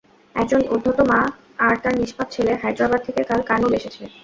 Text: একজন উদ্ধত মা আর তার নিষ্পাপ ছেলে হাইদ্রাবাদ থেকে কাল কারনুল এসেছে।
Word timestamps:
একজন 0.35 0.61
উদ্ধত 0.73 0.99
মা 1.09 1.19
আর 1.65 1.75
তার 1.83 1.93
নিষ্পাপ 1.99 2.27
ছেলে 2.31 2.51
হাইদ্রাবাদ 2.61 3.01
থেকে 3.07 3.21
কাল 3.29 3.41
কারনুল 3.49 3.73
এসেছে। 3.79 4.03